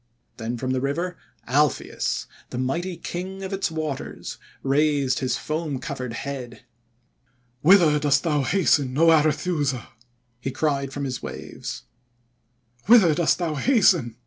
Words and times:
Then 0.37 0.57
from 0.57 0.71
the 0.71 0.81
river, 0.81 1.15
Alpheus, 1.45 2.25
the 2.49 2.57
mighty 2.57 2.97
King 2.97 3.43
of 3.43 3.53
its 3.53 3.69
waters, 3.69 4.39
raised 4.63 5.19
his 5.19 5.37
foam 5.37 5.77
covered 5.77 6.13
head. 6.13 6.63
"'Whither 7.61 7.99
dost 7.99 8.23
thou 8.23 8.41
hasten, 8.41 8.95
0 8.95 9.11
Arethusa?' 9.11 9.89
he 10.39 10.49
cried 10.49 10.91
from 10.91 11.03
his 11.03 11.21
waves. 11.21 11.83
'Whither 12.87 13.13
dost 13.13 13.37
thou 13.37 13.53
hasten?' 13.53 14.15